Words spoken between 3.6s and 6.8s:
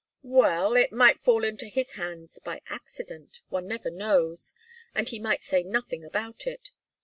never knows. And he might say nothing about it.